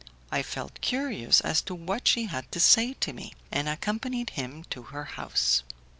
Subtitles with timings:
[0.31, 4.63] I felt curious as to what she had to say to me, and accompanied him
[4.71, 5.61] to her house.